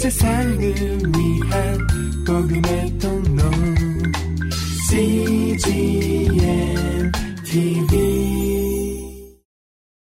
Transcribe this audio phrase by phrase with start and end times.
[0.00, 1.78] 세상을 위한
[2.26, 3.42] 복음의 통로
[4.88, 6.32] CGM
[7.44, 9.36] TV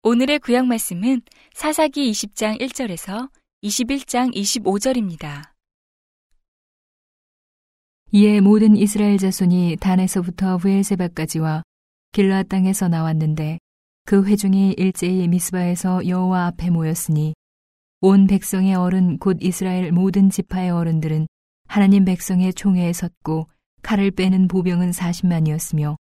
[0.02, 1.22] 오늘의 구약 말씀은
[1.54, 3.30] 사사기 20장 1절에서
[3.64, 5.44] 21장 25절입니다.
[8.12, 11.62] 이에 모든 이스라엘 자손이 단에서부터 부엘세바까지와
[12.12, 13.56] 길라 땅에서 나왔는데
[14.04, 17.32] 그 회중이 일제히 미스바에서 여호와 앞에 모였으니
[18.02, 21.26] 온 백성의 어른 곧 이스라엘 모든 지파의 어른들은
[21.66, 23.48] 하나님 백성의 총회에 섰고
[23.82, 25.96] 칼을 빼는 보병은 40만이었으며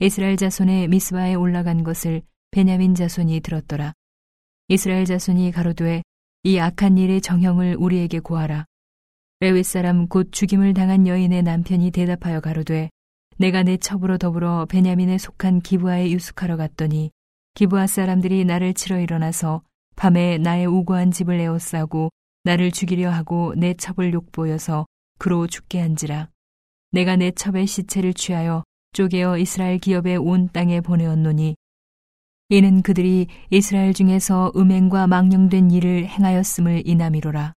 [0.00, 3.94] 이스라엘 자손의 미스바에 올라간 것을 베냐민 자손이 들었더라.
[4.68, 6.02] 이스라엘 자손이 가로되
[6.42, 8.66] 이 악한 일의 정형을 우리에게 고하라.
[9.40, 12.90] 레위 사람 곧 죽임을 당한 여인의 남편이 대답하여 가로되
[13.38, 17.10] 내가 내 첩으로 더불어 베냐민에 속한 기부하에 유숙하러 갔더니
[17.54, 19.62] 기부하 사람들이 나를 치러 일어나서
[20.00, 22.08] 밤에 나의 우고한 집을 에워싸고
[22.44, 24.86] 나를 죽이려 하고 내 첩을 욕보여서
[25.18, 26.30] 그로 죽게 한지라.
[26.90, 31.54] 내가 내 첩의 시체를 취하여 쪼개어 이스라엘 기업의 온 땅에 보내었노니
[32.48, 37.52] 이는 그들이 이스라엘 중에서 음행과 망령된 일을 행하였음을 이남이로라.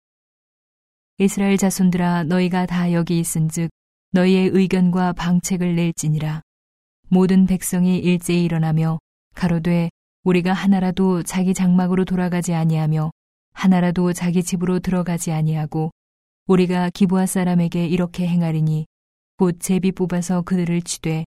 [1.20, 3.70] 이스라엘 자손들아 너희가 다 여기 있은즉
[4.12, 6.42] 너희의 의견과 방책을 낼지니라.
[7.08, 9.00] 모든 백성이 일제히 일어나며
[9.34, 9.90] 가로되
[10.24, 13.12] 우리가 하나라도 자기 장막으로 돌아가지 아니하며
[13.54, 15.92] 하나라도 자기 집으로 들어가지 아니하고
[16.48, 18.86] 우리가 기부하 사람에게 이렇게 행하리니
[19.38, 21.26] 곧 제비 뽑아서 그들을 치되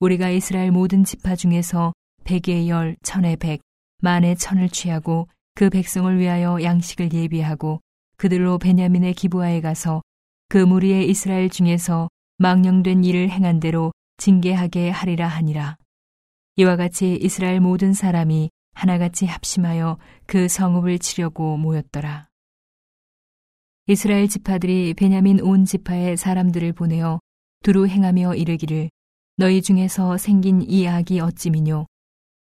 [0.00, 1.92] 우리가 이스라엘 모든 지파 중에서
[2.24, 3.60] 백의 열, 천의 백,
[4.02, 7.80] 만의 천을 취하고 그 백성을 위하여 양식을 예비하고
[8.16, 10.02] 그들로 베냐민의 기부하에 가서
[10.48, 15.76] 그 무리의 이스라엘 중에서 망령된 일을 행한 대로 징계하게 하리라 하니라.
[16.56, 22.28] 이와 같이 이스라엘 모든 사람이 하나같이 합심하여 그 성읍을 치려고 모였더라.
[23.88, 27.18] 이스라엘 지파들이 베냐민 온 지파의 사람들을 보내어
[27.64, 28.88] 두루 행하며 이르기를
[29.36, 31.86] 너희 중에서 생긴 이 악이 어찌미뇨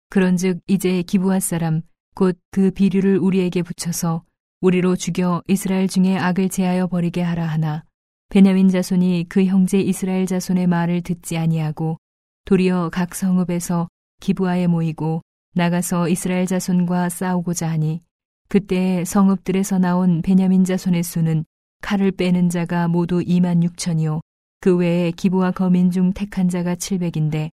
[0.09, 1.81] 그런즉 이제 기부할 사람
[2.13, 4.23] 곧 그 비류를 우리에게 붙여서
[4.61, 7.83] 우리로 죽여 이스라엘 중에 악을 제하여 버리게 하라 하나
[8.29, 11.97] 베냐민 자손이 그 형제 이스라엘 자손의 말을 듣지 아니하고
[12.45, 13.89] 도리어 각 성읍에서
[14.23, 15.21] 기부하에 모이고
[15.53, 18.01] 나가서 이스라엘 자손과 싸우고자 하니
[18.47, 21.43] 그때 성읍들에서 나온 베냐민 자손의 수는
[21.81, 24.21] 칼을 빼는 자가 모두 2만 6천이요
[24.61, 27.49] 그 외에 기부와 거민 중 택한 자가 700인데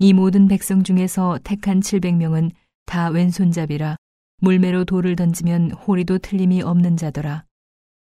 [0.00, 2.50] 이 모든 백성 중에서 택한 700명은
[2.86, 3.94] 다 왼손잡이라
[4.42, 7.44] 물매로 돌을 던지면 호리도 틀림이 없는 자더라.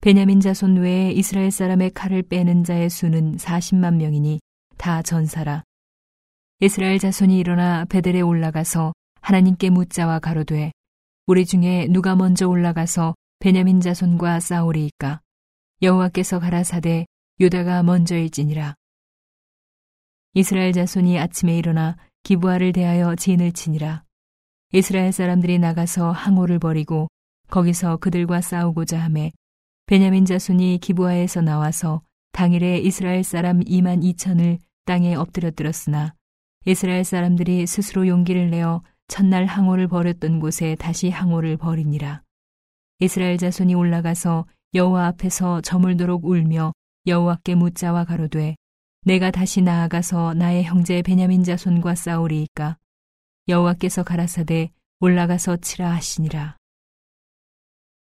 [0.01, 4.39] 베냐민 자손 외에 이스라엘 사람의 칼을 빼는 자의 수는 40만 명이니
[4.77, 5.65] 다 전사라.
[6.63, 10.73] 이스라엘 자손이 일어나 베델에 올라가서 하나님께 묻자와 가로되
[11.27, 15.23] 우리 중에 누가 먼저 올라가서 베냐민 자손과 싸우리이까
[15.81, 17.07] 여호와께서 가라사대
[17.41, 18.75] 유다가 먼저일지니라.
[20.35, 24.05] 이스라엘 자손이 아침에 일어나 기부하를 대하여 진을 치니라.
[24.75, 27.09] 이스라엘 사람들이 나가서 항오를 벌이고
[27.49, 29.33] 거기서 그들과 싸우고자 하매
[29.87, 36.20] 베냐민 자손이 기부하에서 나와서 당일에 이스라엘 사람 2만 2천을 땅에 엎드려들었으나
[36.67, 42.23] 이스라엘 사람들이 스스로 용기를 내어 첫날 항오를 벌였던 곳에 다시 항오를 벌이니라.
[42.99, 46.73] 이스라엘 자손이 올라가서 여호와 앞에서 저물도록 울며
[47.07, 48.57] 여호와께 묻자와 가로되
[49.07, 52.77] 내가 다시 나아가서 나의 형제 베냐민 자손과 싸우리이까
[53.49, 56.59] 여호와께서 가라사대 올라가서 치라 하시니라.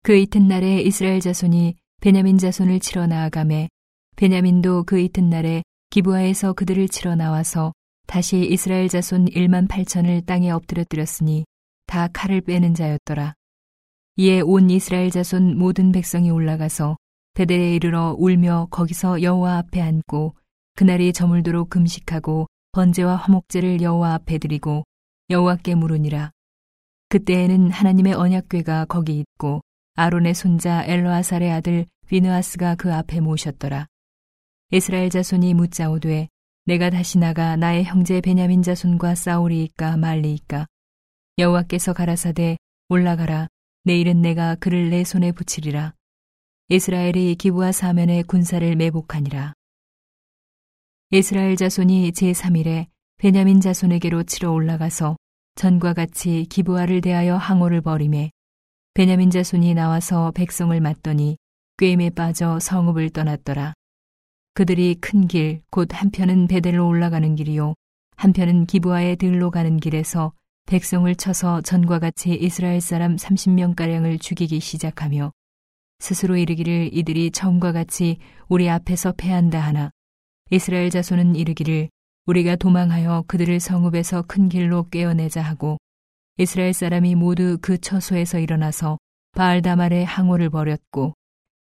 [0.04, 3.68] 그 이튿날에 이스라엘 자손이 베냐민 자손을 치러 나아가매
[4.16, 7.74] 베냐민도 그 이튿날에 기부하에서 그들을 치러 나와서
[8.08, 11.46] 다시 이스라엘 자손 1만 8천을 땅에 엎드려뜨렸으니
[11.86, 13.34] 다 칼을 빼는 자였더라.
[14.16, 16.96] 이에 온 이스라엘 자손 모든 백성이 올라가서
[17.34, 20.36] 베델에 이르러 울며 거기서 여호와 앞에 앉고
[20.76, 24.84] 그날이 저물도록 금식하고 번제와 화목제를 여호와 앞에 드리고
[25.30, 26.32] 여호와께 물으니라.
[27.10, 29.62] 그때에는 하나님의 언약궤가 거기 있고
[29.96, 33.86] 아론의 손자 엘로아살의 아들 비느아스가 그 앞에 모셨더라.
[34.72, 36.30] 이스라엘 자손이 묻자오되
[36.68, 40.68] 내가 다시 나가 나의 형제 베냐민 자손과 싸우리이까 말리이까
[41.38, 42.58] 여호와께서 가라사대
[42.90, 43.48] 올라가라
[43.86, 45.94] 내일은 내가 그를 내 손에 붙이리라
[46.68, 49.54] 이스라엘이 기부와 사면의 군사를 매복하니라.
[51.12, 52.88] 이스라엘 자손이 제3일에
[53.18, 55.16] 베냐민 자손에게로 치러 올라가서
[55.56, 58.32] 전과 같이 기부하를 대하여 항오를 벌임에
[58.94, 61.38] 베냐민 자손이 나와서 백성을 맞더니
[61.78, 63.74] 꿰임에 빠져 성읍을 떠났더라.
[64.58, 67.76] 그들이 큰 길, 곧 한편은 베델로 올라가는 길이요,
[68.16, 70.34] 한편은 기부하에 들로 가는 길에서
[70.66, 75.32] 백성을 쳐서 전과 같이 이스라엘 사람 30명가량을 죽이기 시작하며
[76.00, 78.18] 스스로 이르기를 이들이 처음과 같이
[78.50, 79.92] 우리 앞에서 패한다 하나
[80.50, 81.90] 이스라엘 자손은 이르기를
[82.26, 85.78] 우리가 도망하여 그들을 성읍에서 큰 길로 꿰어내자 하고
[86.40, 88.98] 이스라엘 사람이 모두 그 처소에서 일어나서
[89.34, 91.14] 바알다말의 항오를 벌였고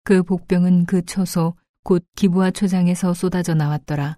[0.05, 1.53] 그 복병은 그 처소
[1.87, 4.17] 곧 기부와 초장에서 쏟아져 나왔더라.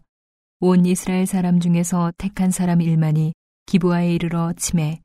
[0.59, 3.33] 온 이스라엘 사람 중에서 택한 사람 일만이
[3.67, 5.01] 기부하에 이르러 침해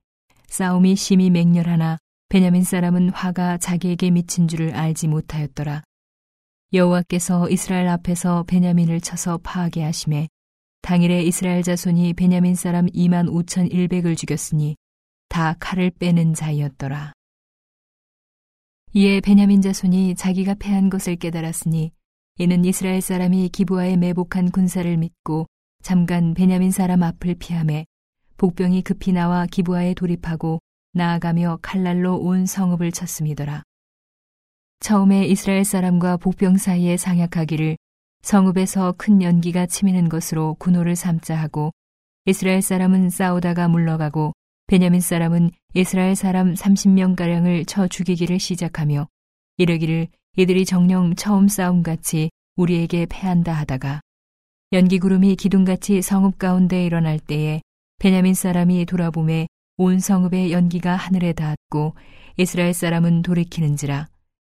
[0.48, 1.98] 싸움이 심히 맹렬하나
[2.30, 5.82] 베냐민 사람은 화가 자기에게 미친 줄을 알지 못하였더라.
[6.72, 10.28] 여호와께서 이스라엘 앞에서 베냐민을 쳐서 파하게 하심에
[10.80, 14.76] 당일에 이스라엘 자손이 베냐민 사람 2만 5천 1백을 죽였으니
[15.28, 17.12] 다 칼을 빼는 자이었더라.
[18.94, 21.92] 이에 베냐민 자손이 자기가 패한 것을 깨달았으니
[22.36, 25.46] 이는 이스라엘 사람이 기부하에 매복한 군사를 믿고
[25.84, 27.86] 잠깐 베냐민 사람 앞을 피함에
[28.38, 30.58] 복병이 급히 나와 기부하에 돌입하고
[30.94, 33.62] 나아가며 칼날로 온 성읍을 쳤음이더라.
[34.80, 37.76] 처음에 이스라엘 사람과 복병 사이에 상약하기를
[38.22, 41.70] 성읍에서 큰 연기가 치미는 것으로 군호를 삼자 하고
[42.24, 44.32] 이스라엘 사람은 싸우다가 물러가고
[44.66, 49.06] 베냐민 사람은 이스라엘 사람 30명가량을 쳐 죽이기를 시작하며
[49.58, 54.00] 이르기를 이들이 정령 처음 싸움 같이 우리에게 패한다 하다가
[54.72, 57.62] 연기구름이 기둥같이 성읍 가운데 일어날 때에
[58.00, 59.46] 베냐민 사람이 돌아보매
[59.76, 61.94] 온 성읍의 연기가 하늘에 닿았고
[62.36, 64.08] 이스라엘 사람은 돌이키는지라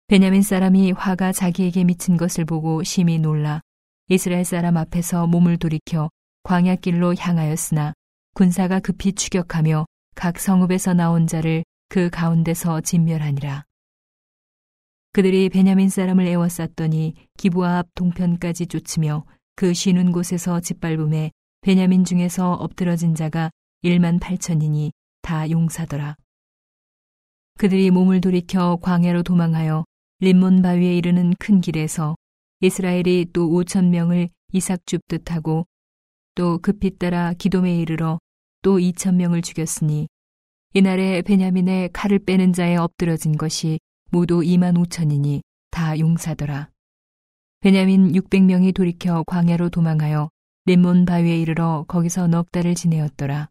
[0.07, 3.62] 베냐민 사람이 화가 자기에게 미친 것을 보고 심히 놀라
[4.09, 6.09] 이스라엘 사람 앞에서 몸을 돌이켜
[6.44, 7.94] 광야길로 향하였으나
[8.33, 9.85] 군사가 급히 추격하며
[10.15, 13.63] 각 성읍에서 나온 자를 그 가운데서 진멸하니라.
[15.17, 19.25] 그들이 베냐민 사람을 애워쌌더니 기부아 앞 동편까지 쫓으며
[19.55, 21.31] 그 쉬는 곳에서 짓밟음에
[21.61, 23.49] 베냐민 중에서 엎드러진 자가
[23.83, 24.91] 1만 8천이니
[25.23, 26.17] 다 용사더라.
[27.57, 29.85] 그들이 몸을 돌이켜 광야로 도망하여
[30.19, 32.15] 림몬 바위에 이르는 큰 길에서
[32.61, 35.65] 이스라엘이 또 5천 명을 이삭 줍듯 하고
[36.35, 38.19] 또 급히 따라 기돔에 이르러
[38.61, 40.07] 또 2천 명을 죽였으니
[40.75, 43.79] 이날에 베냐민의 칼을 빼는 자에 엎드러진 것이
[44.09, 46.69] 모두 2만 5천이니 다 용사더라.
[47.59, 50.30] 베냐민 600명이 돌이켜 광야로 도망하여
[50.65, 53.50] 림몬 바위에 이르러 거기서 넉 달을 지내었더라.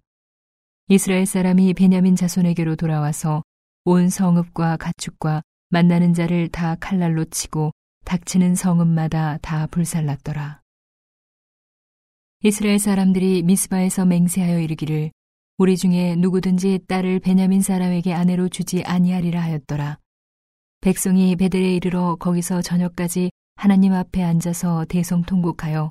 [0.88, 3.42] 이스라엘 사람이 베냐민 자손에게로 돌아와서
[3.84, 7.72] 온 성읍과 가축과 만나는 자를 다 칼날로 치고
[8.04, 10.62] 닥치는 성읍마다 다 불살랐더라.
[12.42, 15.10] 이스라엘 사람들이 미스바에서 맹세하여 이르기를
[15.58, 19.98] 우리 중에 누구든지 딸을 베냐민 사람에게 아내로 주지 아니하리라 하였더라.
[20.86, 25.90] 백성이 베델에 이르러 거기서 저녁까지 하나님 앞에 앉아서 대성통곡하여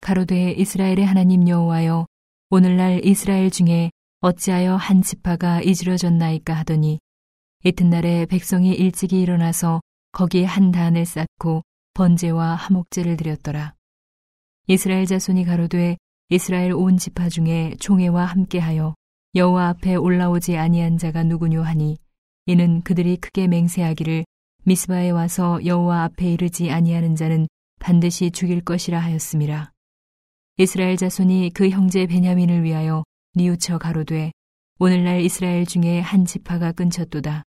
[0.00, 2.06] 가로되 이스라엘의 하나님 여호와여
[2.48, 3.90] 오늘날 이스라엘 중에
[4.22, 6.98] 어찌하여 한 지파가 이지러졌나이까 하더니
[7.62, 9.82] 이튿날에 백성이 일찍이 일어나서
[10.12, 11.60] 거기에 한 단을 쌓고
[11.92, 13.74] 번제와 하목제를 드렸더라.
[14.66, 15.98] 이스라엘 자손이 가로되
[16.30, 18.94] 이스라엘 온 지파 중에 총회와 함께하여
[19.34, 21.98] 여호와 앞에 올라오지 아니한 자가 누구뇨 하니
[22.48, 24.24] 이는 그들이 크게 맹세하기를
[24.62, 27.48] 미스바에 와서 여호와 앞에 이르지 아니하는 자는
[27.80, 29.72] 반드시 죽일 것이라 하였음이라.
[30.58, 33.02] 이스라엘 자손이 그 형제 베냐민을 위하여
[33.34, 34.30] 뉘우쳐 가로되
[34.78, 37.42] 오늘날 이스라엘 중에 한 지파가 끊쳤도다.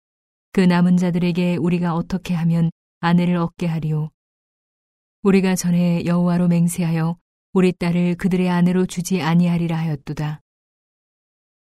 [0.53, 2.71] 그 남은 자들에게 우리가 어떻게 하면
[3.01, 4.11] 아내를 얻게 하리오.
[5.23, 7.17] 우리가 전에 여호와로 맹세하여
[7.53, 10.41] 우리 딸을 그들의 아내로 주지 아니하리라 하였도다.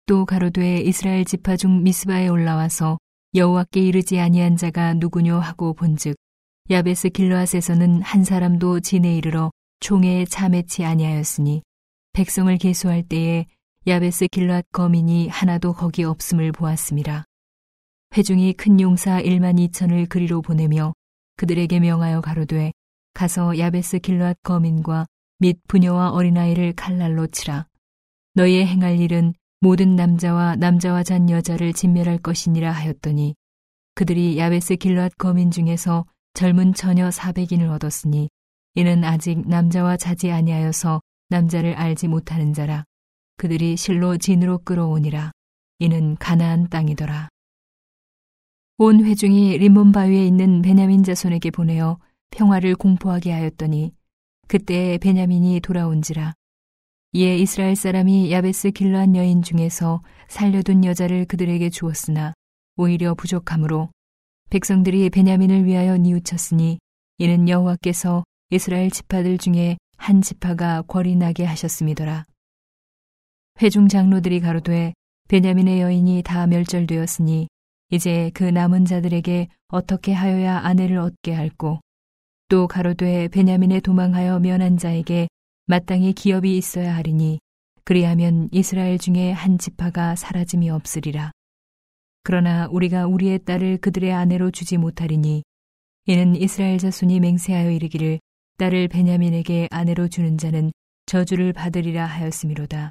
[0.06, 2.99] 또 가로되 이스라엘 지파 중 미스바에 올라와서
[3.37, 6.14] 여호와께 이르지 아니한 자가 누구뇨 하고 본즉
[6.71, 9.50] 야베스 길르앗에서는 한 사람도 진에 이르러
[9.81, 11.62] 총회에 참여치 아니하였으니
[12.12, 13.47] 백성을 계수할 때에
[13.88, 17.25] 야베스 길랏 거민이 하나도 거기 없음을 보았습니다.
[18.17, 20.93] 회중이 큰 용사 1만 2천을 그리로 보내며
[21.37, 22.73] 그들에게 명하여 가로되
[23.14, 25.07] 가서 야베스 길랏 거민과
[25.41, 27.67] 및 부녀와 어린아이를 칼날로 치라.
[28.35, 33.35] 너희의 행할 일은 모든 남자와 남자와 잔 여자를 진멸할 것이니라 하였더니
[33.94, 36.04] 그들이 야베스 길랏 거민 중에서
[36.35, 38.28] 젊은 처녀 400인을 얻었으니
[38.75, 42.85] 이는 아직 남자와 자지 아니하여서 남자를 알지 못하는 자라.
[43.38, 45.33] 그들이 실로 진으로 끌어오니라.
[45.78, 47.30] 이는 가나안 땅이더라.
[48.76, 51.99] 온 회중이 림몬 바위에 있는 베냐민 자손에게 보내어
[52.33, 53.94] 평화를 공포하게 하였더니
[54.47, 56.35] 그때 베냐민이 돌아온지라.
[57.16, 62.35] 이에 이스라엘 사람이 야베스 길러한 여인 중에서 살려둔 여자를 그들에게 주었으나
[62.76, 63.88] 오히려 부족하므로
[64.50, 66.80] 백성들이 베냐민을 위하여 뉘우쳤으니
[67.18, 72.25] 이는 여호와께서 이스라엘 지파들 중에 한 지파가 궐이 나게 하셨음이더라.
[73.62, 74.92] 회중 장로들이 가로되
[75.28, 77.47] 베냐민의 여인이 다 멸절되었으니
[77.92, 81.78] 이제 그 남은 자들에게 어떻게 하여야 아내를 얻게 할꼬
[82.49, 85.28] 또 가로되 베냐민에 도망하여 면한 자에게
[85.66, 87.40] 마땅히 기업이 있어야 하리니
[87.85, 91.33] 그리하면 이스라엘 중에 한 지파가 사라짐이 없으리라.
[92.23, 95.42] 그러나 우리가 우리의 딸을 그들의 아내로 주지 못하리니
[96.06, 98.21] 이는 이스라엘 자손이 맹세하여 이르기를
[98.59, 100.71] 딸을 베냐민에게 아내로 주는 자는
[101.06, 102.90] 저주를 받으리라 하였음이로다.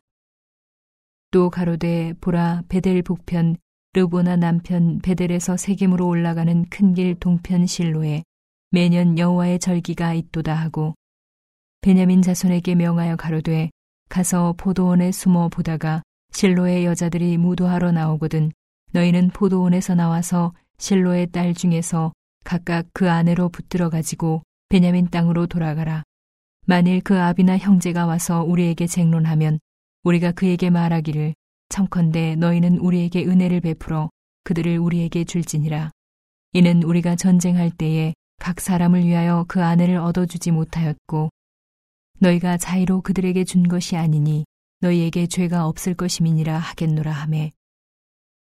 [1.31, 3.57] 또 가로되 보라 베델 북편
[3.93, 8.23] 르보나 남편 베델에서 세겜으로 올라가는 큰 길 동편 실로에
[8.71, 10.95] 매년 여호와의 절기가 있도다 하고
[11.83, 13.69] 베냐민 자손에게 명하여 가로되
[14.07, 18.53] 가서 포도원에 숨어 보다가 실로의 여자들이 무도하러 나오거든
[18.93, 22.13] 너희는 포도원에서 나와서 실로의 딸 중에서
[22.45, 26.03] 각각 그 아내로 붙들어 가지고 베냐민 땅으로 돌아가라.
[26.65, 29.59] 만일 그 아비나 형제가 와서 우리에게 쟁론하면
[30.05, 31.33] 우리가 그에게 말하기를
[31.67, 34.09] 청컨대 너희는 우리에게 은혜를 베풀어
[34.45, 35.91] 그들을 우리에게 줄지니라.
[36.53, 41.29] 이는 우리가 전쟁할 때에 각 사람을 위하여 그 아내를 얻어주지 못하였고
[42.23, 44.45] 너희가 자의로 그들에게 준 것이 아니니
[44.79, 47.51] 너희에게 죄가 없을 것임이니라 하겠노라 하매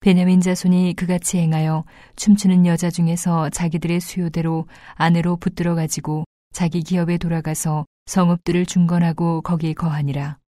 [0.00, 1.84] 베냐민 자손이 그같이 행하여
[2.16, 10.38] 춤추는 여자 중에서 자기들의 수요대로 아내로 붙들어 가지고 자기 기업에 돌아가서 성읍들을 중건하고 거기 거하니라.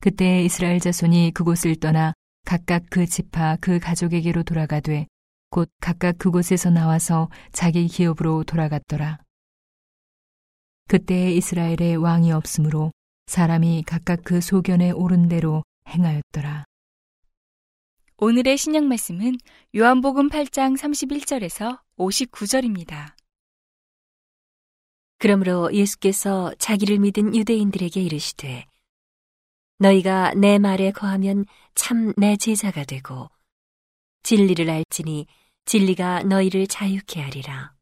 [0.00, 2.12] 그때 이스라엘 자손이 그곳을 떠나
[2.44, 5.06] 각각 그 지파 그 가족에게로 돌아가되
[5.50, 9.21] 곧 각각 그곳에서 나와서 자기 기업으로 돌아갔더라.
[10.88, 12.92] 그때 이스라엘에 왕이 없으므로
[13.26, 16.64] 사람이 각각 그 소견에 오른 대로 행하였더라.
[18.18, 19.36] 오늘의 신약 말씀은
[19.74, 23.14] 요한복음 8장 31절에서 59절입니다.
[25.18, 28.66] 그러므로 예수께서 자기를 믿은 유대인들에게 이르시되
[29.78, 33.28] 너희가 내 말에 거하면 참 내 제자가 되고
[34.24, 35.26] 진리를 알지니
[35.64, 37.72] 진리가 너희를 자유케 하리라.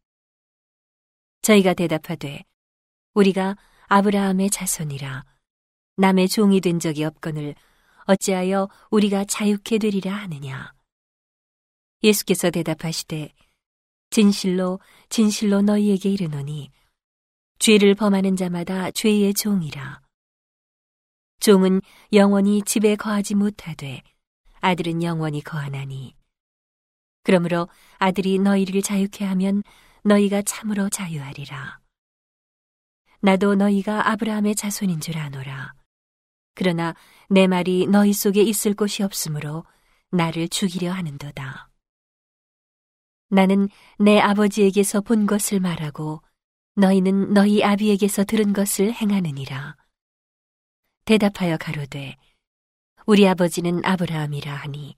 [1.42, 2.44] 저희가 대답하되
[3.14, 3.56] 우리가
[3.88, 5.24] 아브라함의 자손이라
[5.96, 7.54] 남의 종이 된 적이 없거늘
[8.04, 10.72] 어찌하여 우리가 자유케 되리라 하느냐.
[12.02, 13.32] 예수께서 대답하시되
[14.10, 16.70] 진실로 진실로 너희에게 이르노니
[17.58, 20.00] 죄를 범하는 자마다 죄의 종이라.
[21.40, 21.80] 종은
[22.12, 24.02] 영원히 집에 거하지 못하되
[24.60, 26.14] 아들은 영원히 거하나니.
[27.22, 29.62] 그러므로 아들이 너희를 자유케 하면
[30.04, 31.80] 너희가 참으로 자유하리라.
[33.20, 35.74] 나도 너희가 아브라함의 자손인 줄 아노라.
[36.54, 36.94] 그러나
[37.28, 39.64] 내 말이 너희 속에 있을 곳이 없으므로
[40.10, 41.68] 나를 죽이려 하는도다.
[43.28, 46.22] 나는 내 아버지에게서 본 것을 말하고
[46.74, 49.76] 너희는 너희 아비에게서 들은 것을 행하느니라.
[51.04, 52.16] 대답하여 가로되
[53.06, 54.96] 우리 아버지는 아브라함이라 하니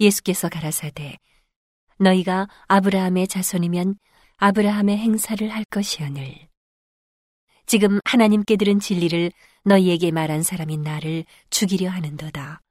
[0.00, 1.16] 예수께서 가라사대
[1.98, 3.96] 너희가 아브라함의 자손이면
[4.36, 6.47] 아브라함의 행사를 할 것이오늘
[7.68, 9.30] 지금 하나님께 들은 진리를
[9.64, 12.62] 너희에게 말한 사람인 나를 죽이려 하는도다.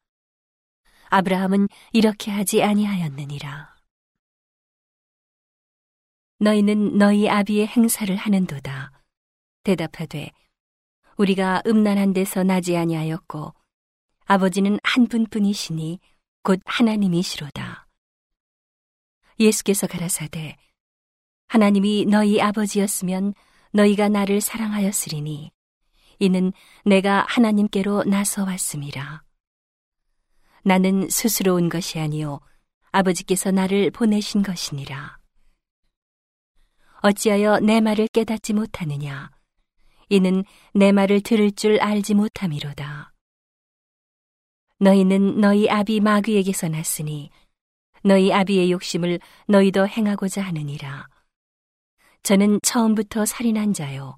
[1.10, 3.76] 아브라함은 이렇게 하지 아니하였느니라.
[6.40, 8.92] 너희는 너희 아비의 행사를 하는도다.
[9.62, 10.32] 대답하되
[11.18, 13.54] 우리가 음란한 데서 나지 아니하였고
[14.26, 16.00] 아버지는 한 분뿐이시니
[16.42, 17.88] 곧 하나님이시로다.
[19.40, 20.58] 예수께서 가라사대
[21.50, 23.36] 하나님이 너희 아버지였으면
[23.78, 25.52] 너희가 나를 사랑하였으리니
[26.18, 26.52] 이는
[26.84, 29.22] 내가 하나님께로 나서 왔음이라.
[30.64, 32.40] 나는 스스로 온 것이 아니요
[32.92, 35.20] 아버지께서 나를 보내신 것이니라.
[37.04, 39.30] 어찌하여 내 말을 깨닫지 못하느냐?
[40.10, 40.44] 이는
[40.74, 43.14] 내 말을 들을 줄 알지 못함이로다.
[44.80, 47.30] 너희는 너희 아비 마귀에게서 났으니
[48.04, 51.08] 너희 아비의 욕심을 너희도 행하고자 하느니라.
[52.28, 54.18] 저는 처음부터 살인한 자요.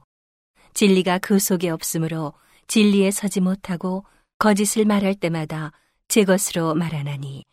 [0.73, 2.33] 진리가 그 속에 없으므로
[2.65, 4.03] 진리에 서지 못하고
[4.39, 5.71] 거짓을 말할 때마다
[6.07, 7.45] 제 것으로 말하나니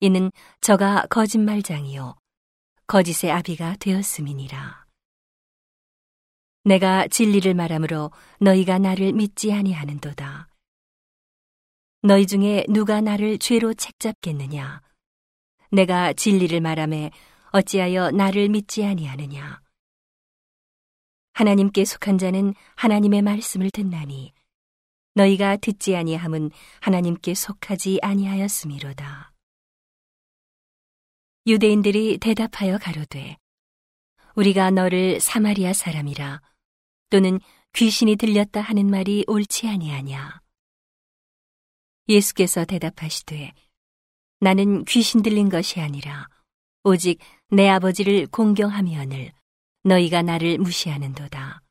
[0.00, 2.16] 이는 저가 거짓말장이요.
[2.86, 4.86] 거짓의 아비가 되었음이니라.
[6.64, 10.48] 내가 진리를 말하므로 너희가 나를 믿지 아니하는도다.
[12.04, 14.80] 너희 중에 누가 나를 죄로 책잡겠느냐?
[15.70, 17.10] 내가 진리를 말함에
[17.50, 19.60] 어찌하여 나를 믿지 아니하느냐?
[21.40, 24.34] 하나님께 속한 자는 하나님의 말씀을 듣나니
[25.14, 26.50] 너희가 듣지 아니함은
[26.82, 29.32] 하나님께 속하지 아니하였음이로다.
[31.46, 33.38] 유대인들이 대답하여 가로되
[34.36, 36.42] 우리가 너를 사마리아 사람이라
[37.08, 37.40] 또는
[37.72, 40.42] 귀신이 들렸다 하는 말이 옳지 아니하냐.
[42.06, 43.54] 예수께서 대답하시되
[44.40, 46.28] 나는 귀신 들린 것이 아니라
[46.84, 47.18] 오직
[47.48, 49.32] 내 아버지를 공경하면을
[49.82, 51.62] 너희가 나를 무시하는도다.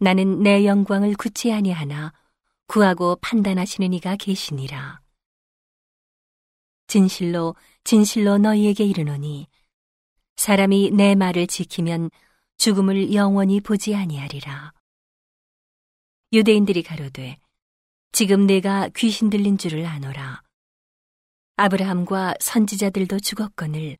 [0.00, 2.12] 나는 내 영광을 굳지 아니하나
[2.66, 5.00] 구하고 판단하시는 이가 계시니라.
[6.86, 9.46] 진실로 진실로 너희에게 이르노니
[10.36, 12.10] 사람이 내 말을 지키면
[12.58, 14.72] 죽음을 영원히 보지 아니하리라.
[16.32, 17.38] 유대인들이 가로되
[18.12, 20.42] 지금 내가 귀신 들린 줄을 아노라.
[21.56, 23.96] 아브라함과 선지자들도 죽었거늘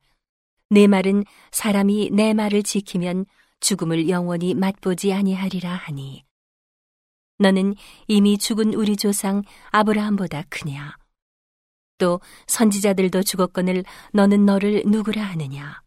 [0.69, 3.25] 내 말은 사람이 내 말을 지키면
[3.59, 6.23] 죽음을 영원히 맛보지 아니하리라 하니.
[7.37, 7.75] 너는
[8.07, 10.95] 이미 죽은 우리 조상 아브라함보다 크냐?
[11.97, 15.81] 또 선지자들도 죽었거늘 너는 너를 누구라 하느냐?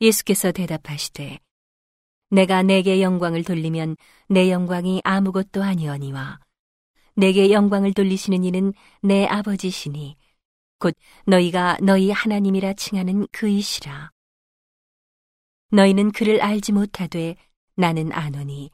[0.00, 1.38] 예수께서 대답하시되
[2.30, 3.96] 내가 내게 영광을 돌리면
[4.28, 6.38] 내 영광이 아무것도 아니오니와
[7.16, 10.16] 내게 영광을 돌리시는 이는 내 아버지시니
[10.80, 10.96] 곧
[11.26, 14.10] 너희가 너희 하나님이라 칭하는 그이시라.
[15.70, 17.36] 너희는 그를 알지 못하되
[17.76, 18.70] 나는 아노니.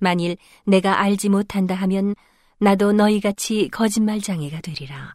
[0.00, 2.14] 만일 내가 알지 못한다 하면
[2.58, 5.14] 나도 너희 같이 거짓말장애가 되리라.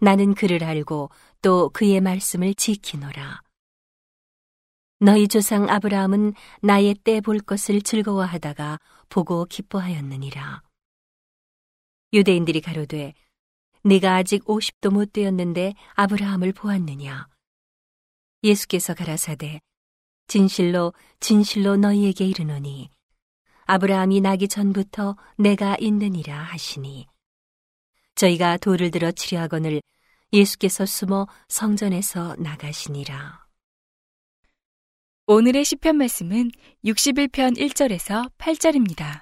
[0.00, 1.10] 나는 그를 알고
[1.42, 3.42] 또 그의 말씀을 지키노라.
[5.00, 6.32] 너희 조상 아브라함은
[6.62, 8.78] 나의 때 볼 것을 즐거워하다가
[9.10, 10.62] 보고 기뻐하였느니라.
[12.14, 13.12] 유대인들이 가로되
[13.84, 17.28] 네가 아직 50도 못 되었는데 아브라함을 보았느냐?
[18.42, 19.60] 예수께서 가라사대
[20.26, 22.90] 진실로 진실로 너희에게 이르노니
[23.66, 27.06] 아브라함이 나기 전부터 내가 있느니라 하시니
[28.14, 29.82] 저희가 돌을 들어 치려하거늘
[30.32, 33.44] 예수께서 숨어 성전에서 나가시니라.
[35.26, 36.50] 오늘의 시편 말씀은
[36.84, 39.20] 61편 1절에서 8절입니다.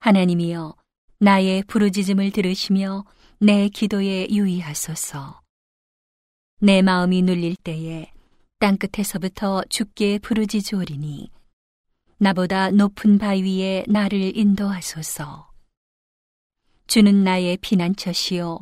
[0.00, 0.74] 하나님이여
[1.18, 3.04] 나의 부르짖음을 들으시며
[3.38, 5.40] 내 기도에 유의하소서.
[6.60, 8.12] 내 마음이 눌릴 때에
[8.58, 11.30] 땅끝에서부터 죽게 부르짖으오리니
[12.18, 15.50] 나보다 높은 바위 위에 나를 인도하소서.
[16.86, 18.60] 주는 나의 피난처시요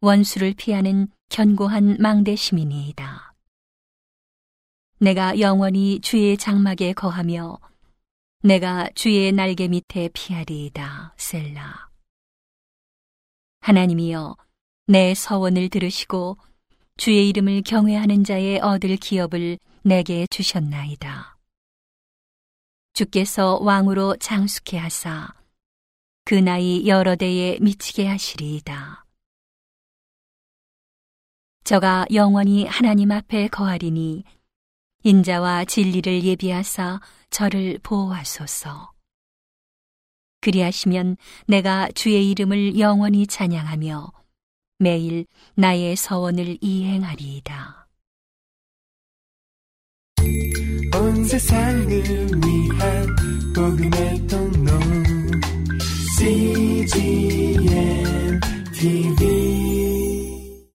[0.00, 3.34] 원수를 피하는 견고한 망대심이니이다.
[4.98, 7.58] 내가 영원히 주의 장막에 거하며
[8.44, 11.14] 내가 주의 날개 밑에 피하리이다.
[11.16, 11.88] 셀라.
[13.60, 14.36] 하나님이여
[14.86, 16.36] 내 서원을 들으시고
[16.98, 21.38] 주의 이름을 경외하는 자의 얻을 기업을 내게 주셨나이다.
[22.92, 25.32] 주께서 왕으로 장숙해 하사
[26.26, 29.06] 그 나이 여러 대에 미치게 하시리이다.
[31.64, 34.24] 저가 영원히 하나님 앞에 거하리니
[35.02, 37.00] 인자와 진리를 예비하사
[37.34, 38.92] 저를 보호하소서.
[40.40, 41.16] 그리하시면
[41.48, 44.12] 내가 주의 이름을 영원히 찬양하며
[44.78, 47.88] 매일 나의 서원을 이행하리이다.
[50.94, 53.16] 온 세상을 위한
[53.52, 54.70] 복음의 통로
[56.16, 57.60] CGM
[58.72, 59.83] TV